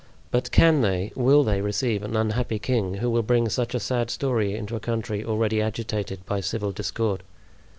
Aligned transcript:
But 0.31 0.49
can 0.49 0.81
they, 0.81 1.11
will 1.13 1.43
they 1.43 1.61
receive 1.61 2.01
an 2.01 2.15
unhappy 2.15 2.57
king, 2.57 2.95
who 2.95 3.11
will 3.11 3.21
bring 3.21 3.49
such 3.49 3.75
a 3.75 3.79
sad 3.79 4.09
story 4.09 4.55
into 4.55 4.75
a 4.75 4.79
country 4.79 5.23
already 5.23 5.61
agitated 5.61 6.25
by 6.25 6.41
civil 6.41 6.71
discord? 6.71 7.21